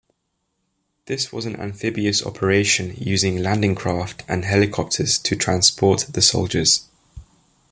This 1.05 1.31
was 1.31 1.45
an 1.45 1.55
amphibious 1.57 2.25
operation 2.25 2.95
using 2.97 3.37
landing 3.37 3.75
craft 3.75 4.23
and 4.27 4.43
helicopters 4.43 5.19
to 5.19 5.35
transport 5.35 6.07
the 6.11 6.23
soldiers. 6.23 6.87